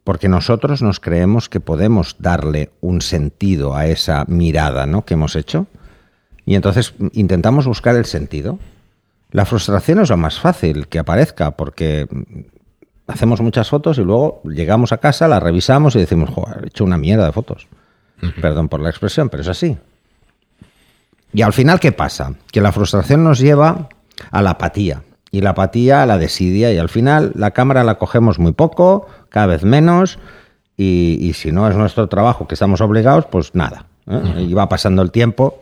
porque 0.03 0.29
nosotros 0.29 0.81
nos 0.81 0.99
creemos 0.99 1.47
que 1.47 1.59
podemos 1.59 2.15
darle 2.19 2.71
un 2.81 3.01
sentido 3.01 3.75
a 3.75 3.85
esa 3.87 4.25
mirada 4.27 4.85
¿no? 4.85 5.05
que 5.05 5.13
hemos 5.13 5.35
hecho. 5.35 5.67
Y 6.45 6.55
entonces 6.55 6.93
intentamos 7.13 7.67
buscar 7.67 7.95
el 7.95 8.05
sentido. 8.05 8.59
La 9.31 9.45
frustración 9.45 9.99
es 9.99 10.09
lo 10.09 10.17
más 10.17 10.39
fácil 10.39 10.87
que 10.87 10.99
aparezca 10.99 11.51
porque 11.51 12.07
hacemos 13.07 13.41
muchas 13.41 13.69
fotos 13.69 13.97
y 13.97 14.03
luego 14.03 14.41
llegamos 14.43 14.91
a 14.91 14.97
casa, 14.97 15.27
las 15.27 15.43
revisamos 15.43 15.95
y 15.95 15.99
decimos, 15.99 16.29
joder, 16.29 16.63
he 16.63 16.67
hecho 16.67 16.83
una 16.83 16.97
mierda 16.97 17.25
de 17.25 17.31
fotos. 17.31 17.67
Perdón 18.41 18.69
por 18.69 18.79
la 18.79 18.89
expresión, 18.89 19.29
pero 19.29 19.41
es 19.41 19.49
así. 19.49 19.77
Y 21.33 21.41
al 21.41 21.53
final, 21.53 21.79
¿qué 21.79 21.91
pasa? 21.91 22.35
Que 22.51 22.61
la 22.61 22.71
frustración 22.71 23.23
nos 23.23 23.39
lleva 23.39 23.89
a 24.31 24.41
la 24.41 24.51
apatía. 24.51 25.03
Y 25.33 25.41
la 25.41 25.49
apatía 25.49 26.05
la 26.05 26.19
desidia. 26.19 26.71
Y 26.71 26.77
al 26.77 26.89
final 26.89 27.31
la 27.33 27.51
cámara 27.51 27.83
la 27.83 27.95
cogemos 27.95 28.37
muy 28.37 28.51
poco, 28.51 29.07
cada 29.29 29.47
vez 29.47 29.63
menos. 29.63 30.19
Y, 30.77 31.31
si 31.33 31.51
no 31.51 31.67
es 31.67 31.75
nuestro 31.75 32.07
trabajo 32.07 32.47
que 32.47 32.53
estamos 32.53 32.81
obligados, 32.81 33.25
pues 33.25 33.55
nada. 33.55 33.87
¿eh? 34.07 34.45
Y 34.47 34.53
va 34.53 34.69
pasando 34.69 35.01
el 35.01 35.09
tiempo 35.09 35.59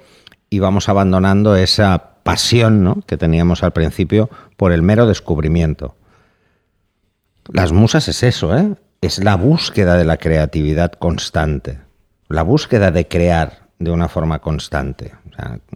y 0.49 0.59
vamos 0.59 0.89
abandonando 0.89 1.55
esa 1.55 2.11
pasión 2.23 3.01
que 3.07 3.15
teníamos 3.15 3.63
al 3.63 3.71
principio 3.71 4.29
por 4.57 4.73
el 4.73 4.81
mero 4.81 5.07
descubrimiento. 5.07 5.95
Las 7.47 7.71
musas 7.71 8.09
es 8.09 8.23
eso, 8.23 8.57
¿eh? 8.57 8.75
es 8.99 9.23
la 9.23 9.35
búsqueda 9.35 9.95
de 9.95 10.03
la 10.03 10.17
creatividad 10.17 10.91
constante, 10.91 11.79
la 12.27 12.43
búsqueda 12.43 12.91
de 12.91 13.07
crear 13.07 13.69
de 13.79 13.91
una 13.91 14.09
forma 14.09 14.39
constante. 14.39 15.13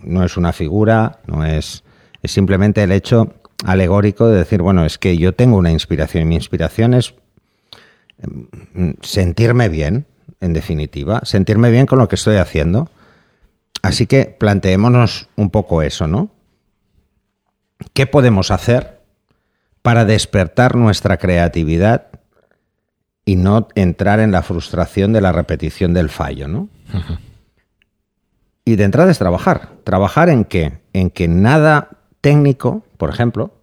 no 0.02 0.26
es 0.26 0.36
una 0.36 0.52
figura, 0.52 1.20
no 1.28 1.46
es, 1.46 1.86
es 2.22 2.32
simplemente 2.32 2.84
el 2.84 2.92
hecho 2.92 3.34
alegórico 3.64 4.28
de 4.28 4.38
decir, 4.38 4.62
bueno, 4.62 4.86
es 4.86 4.98
que 4.98 5.18
yo 5.18 5.34
tengo 5.34 5.58
una 5.58 5.72
inspiración 5.72 6.24
y 6.24 6.26
mi 6.26 6.36
inspiración 6.36 6.94
es 6.94 7.14
mm, 8.74 8.92
sentirme 9.02 9.70
bien, 9.70 10.06
en 10.42 10.54
definitiva, 10.54 11.22
sentirme 11.24 11.72
bien 11.72 11.86
con 11.86 12.00
lo 12.00 12.08
que 12.08 12.16
estoy 12.16 12.38
haciendo. 12.38 12.90
Así 13.82 14.08
que 14.08 14.26
planteémonos 14.26 15.30
un 15.36 15.50
poco 15.50 15.82
eso, 15.82 16.08
¿no? 16.08 16.30
¿Qué 17.94 18.08
podemos 18.08 18.52
hacer 18.52 19.00
para 19.82 20.06
despertar 20.06 20.76
nuestra 20.76 21.18
creatividad 21.18 22.08
y 23.26 23.36
no 23.36 23.68
entrar 23.76 24.20
en 24.20 24.32
la 24.32 24.44
frustración 24.44 25.14
de 25.14 25.22
la 25.22 25.32
repetición 25.32 25.94
del 25.94 26.10
fallo, 26.10 26.48
¿no? 26.48 26.70
Y 28.66 28.76
de 28.76 28.84
entrada 28.84 29.12
es 29.12 29.20
trabajar. 29.20 29.70
¿Trabajar 29.84 30.30
en 30.30 30.46
qué? 30.46 30.80
En 30.94 31.12
que 31.12 31.28
nada 31.28 31.90
técnico, 32.26 32.84
por 32.98 33.12
ejemplo, 33.12 33.54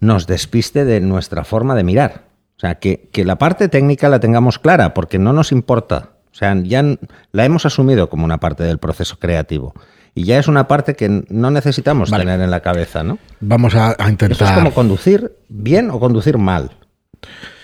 nos 0.00 0.26
despiste 0.26 0.84
de 0.84 0.98
nuestra 0.98 1.44
forma 1.44 1.76
de 1.76 1.84
mirar. 1.84 2.24
O 2.56 2.60
sea, 2.60 2.80
que, 2.80 3.08
que, 3.12 3.24
la 3.24 3.38
parte 3.38 3.68
técnica 3.68 4.08
la 4.08 4.18
tengamos 4.18 4.58
clara, 4.58 4.92
porque 4.92 5.20
no 5.20 5.32
nos 5.32 5.52
importa. 5.52 6.14
O 6.32 6.34
sea, 6.34 6.60
ya 6.64 6.82
la 7.30 7.44
hemos 7.44 7.64
asumido 7.64 8.10
como 8.10 8.24
una 8.24 8.38
parte 8.38 8.64
del 8.64 8.78
proceso 8.78 9.20
creativo. 9.20 9.72
Y 10.16 10.24
ya 10.24 10.40
es 10.40 10.48
una 10.48 10.66
parte 10.66 10.96
que 10.96 11.26
no 11.28 11.52
necesitamos 11.52 12.10
tener 12.10 12.40
en 12.40 12.50
la 12.50 12.58
cabeza, 12.58 13.04
¿no? 13.04 13.20
Vamos 13.38 13.76
a, 13.76 13.94
intentar. 14.08 14.48
es 14.48 14.52
como 14.52 14.74
conducir 14.74 15.36
bien 15.48 15.88
o 15.92 16.00
conducir 16.00 16.38
mal. 16.38 16.72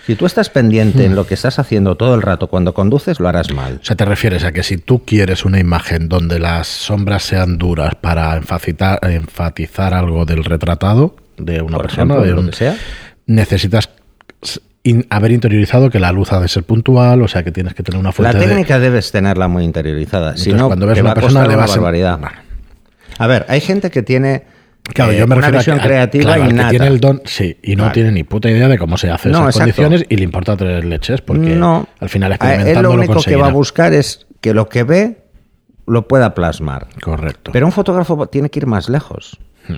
Si 0.06 0.16
tú 0.16 0.26
estás 0.26 0.50
pendiente 0.50 1.04
en 1.04 1.12
hmm. 1.12 1.14
lo 1.14 1.26
que 1.26 1.34
estás 1.34 1.58
haciendo 1.58 1.96
todo 1.96 2.14
el 2.14 2.22
rato 2.22 2.48
cuando 2.48 2.74
conduces, 2.74 3.20
lo 3.20 3.28
harás 3.28 3.52
mal. 3.52 3.80
O 3.80 3.84
sea, 3.84 3.96
te 3.96 4.04
refieres 4.04 4.44
a 4.44 4.52
que 4.52 4.62
si 4.62 4.76
tú 4.76 5.02
quieres 5.04 5.44
una 5.44 5.58
imagen 5.58 6.08
donde 6.08 6.38
las 6.38 6.68
sombras 6.68 7.22
sean 7.22 7.56
duras 7.56 7.94
para 7.94 8.36
enfatizar, 8.36 8.98
enfatizar 9.02 9.94
algo 9.94 10.26
del 10.26 10.44
retratado 10.44 11.16
de 11.38 11.62
una 11.62 11.78
persona, 11.78 12.16
de 12.18 12.32
donde 12.32 12.52
sea, 12.52 12.76
necesitas 13.26 13.88
haber 15.08 15.32
interiorizado 15.32 15.88
que 15.88 15.98
la 15.98 16.12
luz 16.12 16.32
ha 16.32 16.40
de 16.40 16.48
ser 16.48 16.64
puntual, 16.64 17.22
o 17.22 17.28
sea 17.28 17.42
que 17.42 17.50
tienes 17.50 17.72
que 17.72 17.82
tener 17.82 17.98
una 17.98 18.12
fuente. 18.12 18.38
La 18.38 18.44
técnica 18.44 18.78
debes 18.78 19.10
tenerla 19.10 19.48
muy 19.48 19.64
interiorizada. 19.64 20.36
si 20.36 20.52
no, 20.52 20.66
cuando 20.66 20.86
ves 20.86 21.00
una 21.00 21.14
persona 21.14 21.46
le 21.46 21.56
va 21.56 21.64
a 21.64 21.68
barbaridad. 21.68 22.20
A 23.16 23.26
ver, 23.26 23.46
hay 23.48 23.60
gente 23.60 23.90
que 23.90 24.02
tiene 24.02 24.42
Claro, 24.92 25.12
yo 25.12 25.24
eh, 25.24 25.26
me 25.26 25.36
una 25.36 25.50
visión 25.50 25.78
creativa 25.78 26.38
y 26.38 26.52
nada. 26.52 26.70
tiene 26.70 26.86
el 26.88 27.00
don, 27.00 27.22
sí, 27.24 27.56
y 27.62 27.74
no 27.74 27.90
tiene 27.90 28.12
ni 28.12 28.22
puta 28.22 28.50
idea 28.50 28.68
de 28.68 28.78
cómo 28.78 28.98
se 28.98 29.10
hace 29.10 29.30
esas 29.30 29.56
condiciones 29.56 30.04
y 30.08 30.16
le 30.16 30.24
importa 30.24 30.56
tres 30.56 30.84
leches 30.84 31.22
porque 31.22 31.54
al 31.54 32.08
final 32.08 32.32
experimentando 32.32 32.82
lo 32.82 32.92
único 32.92 33.22
que 33.22 33.36
va 33.36 33.48
a 33.48 33.52
buscar 33.52 33.94
es 33.94 34.26
que 34.40 34.52
lo 34.52 34.68
que 34.68 34.84
ve 34.84 35.24
lo 35.86 36.06
pueda 36.08 36.34
plasmar. 36.34 36.88
Correcto. 37.02 37.50
Pero 37.52 37.66
un 37.66 37.72
fotógrafo 37.72 38.26
tiene 38.26 38.50
que 38.50 38.60
ir 38.60 38.66
más 38.66 38.88
lejos. 38.88 39.38
Hmm. 39.68 39.76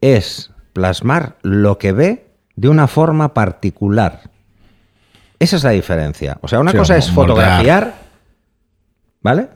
Es 0.00 0.50
plasmar 0.72 1.36
lo 1.42 1.78
que 1.78 1.92
ve 1.92 2.26
de 2.56 2.68
una 2.68 2.86
forma 2.86 3.34
particular. 3.34 4.30
Esa 5.38 5.56
es 5.56 5.64
la 5.64 5.70
diferencia. 5.70 6.38
O 6.42 6.48
sea, 6.48 6.60
una 6.60 6.72
cosa 6.72 6.96
es 6.96 7.10
fotografiar, 7.10 7.94
¿vale? 9.20 9.48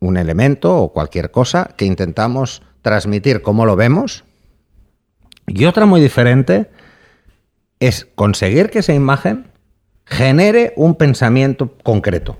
Un 0.00 0.16
elemento 0.16 0.76
o 0.76 0.92
cualquier 0.92 1.30
cosa 1.30 1.70
que 1.76 1.84
intentamos 1.84 2.62
transmitir 2.82 3.42
como 3.42 3.66
lo 3.66 3.76
vemos. 3.76 4.24
Y 5.46 5.64
otra 5.64 5.86
muy 5.86 6.00
diferente 6.00 6.70
es 7.80 8.06
conseguir 8.14 8.70
que 8.70 8.80
esa 8.80 8.94
imagen 8.94 9.46
genere 10.04 10.72
un 10.76 10.94
pensamiento 10.94 11.76
concreto. 11.82 12.38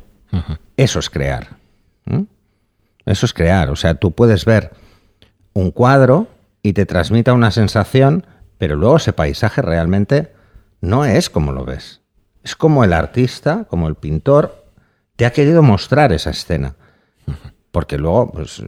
Eso 0.77 0.99
es 0.99 1.11
crear. 1.11 1.57
Eso 3.05 3.27
es 3.27 3.33
crear. 3.33 3.71
O 3.71 3.77
sea, 3.77 3.95
tú 3.95 4.13
puedes 4.13 4.45
ver 4.45 4.73
un 5.53 5.71
cuadro 5.71 6.29
y 6.63 6.73
te 6.73 6.87
transmita 6.87 7.33
una 7.33 7.51
sensación, 7.51 8.27
pero 8.59 8.77
luego 8.77 8.97
ese 8.97 9.13
paisaje 9.13 9.63
realmente 9.63 10.33
no 10.81 11.05
es 11.05 11.31
como 11.31 11.53
lo 11.53 11.65
ves. 11.65 12.03
Es 12.43 12.57
como 12.57 12.85
el 12.85 12.93
artista, 12.93 13.65
como 13.69 13.89
el 13.89 13.95
pintor, 13.95 14.67
te 15.17 15.27
ha 15.27 15.33
querido 15.33 15.63
mostrar 15.63 16.13
esa 16.13 16.31
escena. 16.31 16.77
Porque 17.77 17.99
luego, 17.99 18.31
pues 18.33 18.63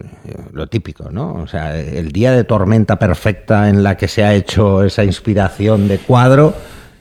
lo 0.53 0.67
típico, 0.67 1.09
¿no? 1.11 1.33
O 1.33 1.47
sea, 1.47 1.75
el 1.79 2.13
día 2.13 2.31
de 2.33 2.45
tormenta 2.45 2.99
perfecta 2.99 3.71
en 3.71 3.83
la 3.83 3.97
que 3.97 4.07
se 4.07 4.23
ha 4.23 4.35
hecho 4.35 4.85
esa 4.85 5.03
inspiración 5.03 5.89
de 5.89 5.97
cuadro, 5.97 6.53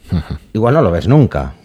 igual 0.54 0.76
no 0.76 0.84
lo 0.84 0.90
ves 0.90 1.06
nunca. 1.10 1.56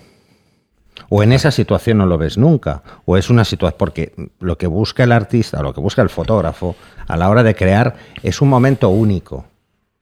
O 1.11 1.23
en 1.23 1.31
esa 1.31 1.53
situación 1.53 1.99
no 1.99 2.07
lo 2.07 2.19
ves 2.19 2.39
nunca. 2.39 2.83
O 3.05 3.17
es 3.17 3.31
una 3.31 3.45
situación. 3.45 3.79
Porque 3.79 4.15
lo 4.41 4.59
que 4.59 4.67
busca 4.67 5.05
el 5.05 5.13
artista, 5.13 5.63
lo 5.63 5.73
que 5.73 5.81
busca 5.81 6.03
el 6.03 6.11
fotógrafo 6.11 6.75
a 7.07 7.17
la 7.17 7.31
hora 7.31 7.45
de 7.45 7.55
crear 7.55 7.95
es 8.25 8.43
un 8.43 8.49
momento 8.49 8.89
único, 8.89 9.45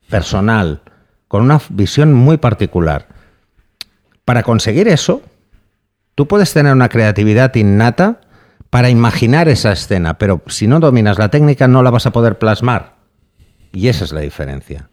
personal, 0.09 0.81
con 1.27 1.43
una 1.43 1.61
visión 1.69 2.15
muy 2.15 2.37
particular. 2.37 3.09
Para 4.25 4.41
conseguir 4.41 4.87
eso, 4.87 5.21
tú 6.15 6.27
puedes 6.27 6.51
tener 6.51 6.73
una 6.73 6.89
creatividad 6.89 7.53
innata 7.53 8.21
para 8.71 8.89
imaginar 8.89 9.49
esa 9.49 9.73
escena, 9.73 10.17
pero 10.17 10.41
si 10.47 10.65
no 10.65 10.79
dominas 10.79 11.19
la 11.19 11.29
técnica 11.29 11.67
no 11.67 11.83
la 11.83 11.91
vas 11.91 12.05
a 12.05 12.11
poder 12.11 12.39
plasmar. 12.39 12.95
Y 13.73 13.89
esa 13.89 14.05
es 14.05 14.13
la 14.13 14.21
diferencia. 14.21 14.89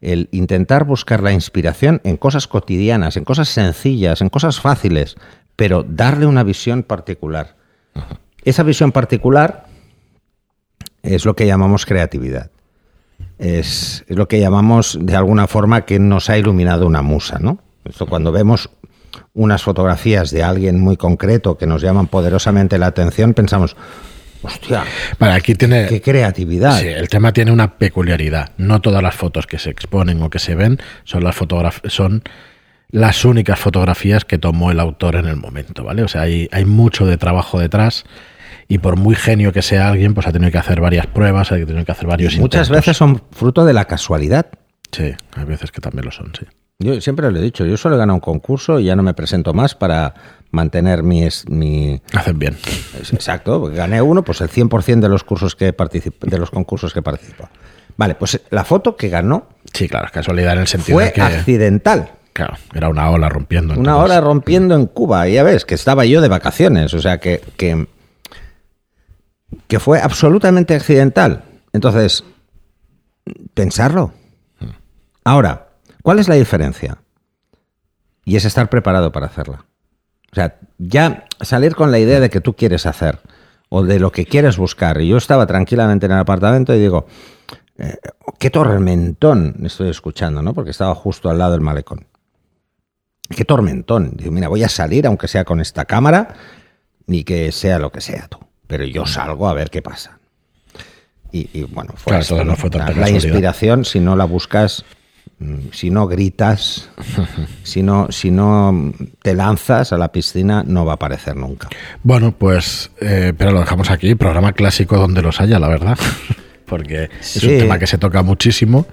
El 0.00 0.30
intentar 0.32 0.84
buscar 0.84 1.22
la 1.22 1.30
inspiración 1.30 2.00
en 2.02 2.16
cosas 2.16 2.48
cotidianas, 2.48 3.18
en 3.18 3.24
cosas 3.24 3.50
sencillas, 3.50 4.22
en 4.22 4.30
cosas 4.30 4.58
fáciles, 4.58 5.16
pero 5.54 5.84
darle 5.86 6.24
una 6.24 6.42
visión 6.42 6.82
particular. 6.82 7.56
Esa 8.42 8.62
visión 8.62 8.90
particular 8.90 9.66
es 11.02 11.26
lo 11.26 11.36
que 11.36 11.46
llamamos 11.46 11.84
creatividad. 11.84 12.50
Es, 13.38 14.02
es, 14.08 14.16
lo 14.16 14.28
que 14.28 14.40
llamamos 14.40 14.98
de 14.98 15.14
alguna 15.14 15.46
forma 15.46 15.82
que 15.82 15.98
nos 15.98 16.30
ha 16.30 16.38
iluminado 16.38 16.86
una 16.86 17.02
musa, 17.02 17.38
¿no? 17.38 17.58
Esto 17.84 18.06
cuando 18.06 18.32
vemos 18.32 18.70
unas 19.34 19.62
fotografías 19.62 20.30
de 20.30 20.42
alguien 20.42 20.80
muy 20.80 20.96
concreto 20.96 21.56
que 21.56 21.66
nos 21.66 21.82
llaman 21.82 22.06
poderosamente 22.06 22.78
la 22.78 22.86
atención, 22.86 23.34
pensamos, 23.34 23.76
hostia, 24.42 24.84
para 25.18 25.34
aquí 25.34 25.54
tiene, 25.54 25.86
qué 25.86 26.00
creatividad. 26.00 26.80
Sí, 26.80 26.88
el 26.88 27.08
tema 27.08 27.32
tiene 27.32 27.52
una 27.52 27.78
peculiaridad. 27.78 28.52
No 28.56 28.80
todas 28.80 29.02
las 29.02 29.14
fotos 29.14 29.46
que 29.46 29.58
se 29.58 29.70
exponen 29.70 30.22
o 30.22 30.30
que 30.30 30.38
se 30.38 30.54
ven 30.54 30.78
son 31.04 31.24
las 31.24 31.36
son 31.88 32.22
las 32.90 33.24
únicas 33.24 33.58
fotografías 33.58 34.24
que 34.24 34.38
tomó 34.38 34.70
el 34.70 34.80
autor 34.80 35.16
en 35.16 35.26
el 35.26 35.36
momento, 35.36 35.84
¿vale? 35.84 36.02
O 36.02 36.08
sea, 36.08 36.22
hay, 36.22 36.48
hay 36.52 36.64
mucho 36.64 37.06
de 37.06 37.16
trabajo 37.16 37.58
detrás 37.58 38.04
y 38.68 38.78
por 38.78 38.96
muy 38.96 39.14
genio 39.14 39.52
que 39.52 39.62
sea 39.62 39.88
alguien, 39.88 40.14
pues 40.14 40.26
ha 40.26 40.32
tenido 40.32 40.50
que 40.50 40.58
hacer 40.58 40.80
varias 40.80 41.06
pruebas, 41.06 41.52
ha 41.52 41.56
tenido 41.56 41.84
que 41.84 41.92
hacer 41.92 42.06
varios 42.06 42.36
Muchas 42.36 42.68
veces 42.68 42.96
son 42.96 43.22
fruto 43.30 43.64
de 43.64 43.72
la 43.72 43.84
casualidad. 43.86 44.46
Sí, 44.92 45.12
hay 45.36 45.44
veces 45.44 45.70
que 45.70 45.80
también 45.80 46.04
lo 46.04 46.10
son, 46.10 46.32
sí. 46.38 46.46
Yo 46.82 46.98
siempre 47.02 47.30
lo 47.30 47.38
he 47.38 47.42
dicho, 47.42 47.66
yo 47.66 47.76
solo 47.76 47.96
he 47.96 47.98
ganado 47.98 48.14
un 48.14 48.20
concurso 48.20 48.80
y 48.80 48.84
ya 48.84 48.96
no 48.96 49.02
me 49.02 49.12
presento 49.12 49.52
más 49.52 49.74
para 49.74 50.14
mantener 50.50 51.02
mi... 51.02 51.28
mi... 51.48 52.00
Hacen 52.14 52.38
bien. 52.38 52.56
Exacto, 53.12 53.60
gané 53.66 54.00
uno, 54.00 54.24
pues 54.24 54.40
el 54.40 54.48
100% 54.48 55.00
de 55.00 55.08
los, 55.10 55.22
cursos 55.22 55.54
que 55.54 55.72
de 55.72 56.38
los 56.38 56.50
concursos 56.50 56.94
que 56.94 57.02
participo. 57.02 57.50
Vale, 57.98 58.14
pues 58.14 58.40
la 58.48 58.64
foto 58.64 58.96
que 58.96 59.10
ganó... 59.10 59.46
Sí, 59.74 59.90
claro, 59.90 60.08
casualidad 60.10 60.54
en 60.54 60.60
el 60.60 60.68
sentido 60.68 60.96
fue 60.96 61.04
de 61.04 61.12
que... 61.12 61.20
accidental. 61.20 62.12
Claro, 62.32 62.54
era 62.72 62.88
una 62.88 63.10
ola 63.10 63.28
rompiendo. 63.28 63.74
Una 63.74 63.98
ola 63.98 64.18
rompiendo 64.22 64.74
en 64.74 64.86
Cuba, 64.86 65.28
y 65.28 65.34
ya 65.34 65.42
ves, 65.42 65.66
que 65.66 65.74
estaba 65.74 66.06
yo 66.06 66.22
de 66.22 66.28
vacaciones, 66.28 66.94
o 66.94 67.00
sea 67.02 67.18
que, 67.18 67.42
que, 67.58 67.88
que 69.66 69.80
fue 69.80 70.00
absolutamente 70.00 70.74
accidental. 70.74 71.42
Entonces, 71.74 72.24
pensarlo. 73.52 74.14
Mm. 74.60 74.66
Ahora, 75.24 75.69
¿Cuál 76.02 76.18
es 76.18 76.28
la 76.28 76.34
diferencia? 76.34 76.98
Y 78.24 78.36
es 78.36 78.44
estar 78.44 78.68
preparado 78.70 79.12
para 79.12 79.26
hacerla. 79.26 79.64
O 80.32 80.34
sea, 80.34 80.58
ya 80.78 81.24
salir 81.40 81.74
con 81.74 81.90
la 81.90 81.98
idea 81.98 82.20
de 82.20 82.30
que 82.30 82.40
tú 82.40 82.54
quieres 82.54 82.86
hacer 82.86 83.18
o 83.68 83.82
de 83.82 83.98
lo 83.98 84.12
que 84.12 84.26
quieres 84.26 84.56
buscar. 84.56 85.00
Y 85.00 85.08
yo 85.08 85.16
estaba 85.16 85.46
tranquilamente 85.46 86.06
en 86.06 86.12
el 86.12 86.18
apartamento 86.18 86.74
y 86.74 86.80
digo, 86.80 87.06
eh, 87.78 87.96
qué 88.38 88.50
tormentón 88.50 89.56
estoy 89.64 89.88
escuchando, 89.88 90.42
¿no? 90.42 90.54
Porque 90.54 90.70
estaba 90.70 90.94
justo 90.94 91.30
al 91.30 91.38
lado 91.38 91.52
del 91.52 91.60
malecón. 91.60 92.06
qué 93.28 93.44
tormentón. 93.44 94.12
Digo, 94.16 94.32
mira, 94.32 94.48
voy 94.48 94.62
a 94.64 94.68
salir 94.68 95.06
aunque 95.06 95.28
sea 95.28 95.44
con 95.44 95.60
esta 95.60 95.84
cámara 95.84 96.34
ni 97.06 97.24
que 97.24 97.50
sea 97.52 97.78
lo 97.78 97.90
que 97.90 98.00
sea 98.00 98.28
tú. 98.28 98.38
Pero 98.66 98.84
yo 98.84 99.06
salgo 99.06 99.48
a 99.48 99.54
ver 99.54 99.70
qué 99.70 99.82
pasa. 99.82 100.18
Y, 101.32 101.48
y 101.52 101.62
bueno, 101.64 101.94
fue 101.96 102.18
Claro, 102.20 102.44
la, 102.96 103.10
inspiración, 103.10 103.84
si 103.84 104.00
no 104.00 104.16
la 104.16 104.24
buscas, 104.24 104.84
mm, 104.84 104.99
si 105.72 105.90
no 105.90 106.06
gritas, 106.06 106.90
si 107.62 107.82
no, 107.82 108.08
si 108.10 108.30
no 108.30 108.92
te 109.22 109.34
lanzas 109.34 109.92
a 109.92 109.98
la 109.98 110.12
piscina, 110.12 110.62
no 110.66 110.84
va 110.84 110.92
a 110.92 110.94
aparecer 110.96 111.36
nunca. 111.36 111.68
Bueno, 112.02 112.32
pues, 112.32 112.90
eh, 113.00 113.32
pero 113.36 113.52
lo 113.52 113.60
dejamos 113.60 113.90
aquí, 113.90 114.14
programa 114.14 114.52
clásico 114.52 114.96
donde 114.98 115.22
los 115.22 115.40
haya, 115.40 115.58
la 115.58 115.68
verdad, 115.68 115.98
porque 116.66 117.08
es 117.20 117.42
un 117.42 117.58
tema 117.58 117.78
que 117.78 117.86
se 117.86 117.98
toca 117.98 118.22
muchísimo, 118.22 118.86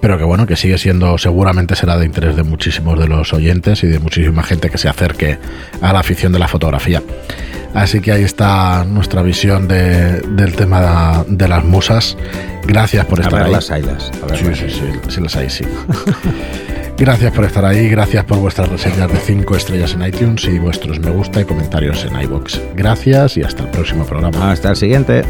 pero 0.00 0.18
que 0.18 0.24
bueno, 0.24 0.46
que 0.46 0.56
sigue 0.56 0.78
siendo, 0.78 1.18
seguramente 1.18 1.74
será 1.76 1.96
de 1.98 2.06
interés 2.06 2.36
de 2.36 2.42
muchísimos 2.42 2.98
de 2.98 3.08
los 3.08 3.32
oyentes 3.32 3.82
y 3.84 3.86
de 3.86 3.98
muchísima 3.98 4.42
gente 4.42 4.70
que 4.70 4.78
se 4.78 4.88
acerque 4.88 5.38
a 5.80 5.92
la 5.92 6.00
afición 6.00 6.32
de 6.32 6.38
la 6.38 6.48
fotografía. 6.48 7.02
Así 7.74 8.00
que 8.00 8.12
ahí 8.12 8.22
está 8.22 8.84
nuestra 8.84 9.20
visión 9.22 9.68
de- 9.68 10.20
del 10.22 10.54
tema 10.54 11.24
de 11.28 11.48
las 11.48 11.64
musas. 11.64 12.16
Gracias 12.66 13.04
por 13.04 13.20
A 13.20 13.22
estar 13.24 13.38
ver 13.40 13.46
ahí. 13.48 13.52
las 13.52 13.70
ailas. 13.70 14.10
A 14.22 14.26
ver 14.26 14.38
Sí, 14.38 14.44
las 14.44 14.58
sí, 14.58 14.64
sí, 14.70 14.80
sí 15.08 15.20
las 15.20 15.36
hay, 15.36 15.50
sí. 15.50 15.64
Gracias 16.98 17.30
por 17.34 17.44
estar 17.44 17.62
ahí, 17.66 17.90
gracias 17.90 18.24
por 18.24 18.38
vuestras 18.38 18.70
reseñas 18.70 19.12
de 19.12 19.18
5 19.18 19.54
estrellas 19.54 19.92
en 19.92 20.02
iTunes 20.06 20.42
y 20.46 20.58
vuestros 20.58 20.98
me 20.98 21.10
gusta 21.10 21.42
y 21.42 21.44
comentarios 21.44 22.06
en 22.06 22.18
iBox. 22.22 22.58
Gracias 22.74 23.36
y 23.36 23.42
hasta 23.42 23.64
el 23.64 23.68
próximo 23.68 24.06
programa. 24.06 24.50
Hasta 24.50 24.70
el 24.70 24.76
siguiente. 24.76 25.22